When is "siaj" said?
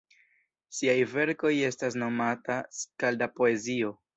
0.77-0.95